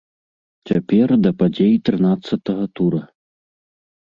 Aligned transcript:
Цяпер 0.69 1.07
да 1.25 1.31
падзей 1.41 1.75
трынаццатага 1.91 2.65
тура! 2.81 3.03